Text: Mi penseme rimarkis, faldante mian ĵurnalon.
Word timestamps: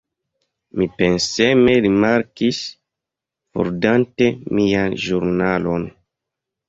Mi 0.79 0.85
penseme 1.01 1.75
rimarkis, 1.87 2.63
faldante 3.59 4.31
mian 4.61 4.97
ĵurnalon. 5.05 5.87